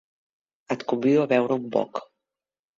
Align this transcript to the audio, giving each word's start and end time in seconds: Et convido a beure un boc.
Et 0.77 0.85
convido 0.93 1.27
a 1.27 1.29
beure 1.35 1.59
un 1.61 1.71
boc. 1.79 2.05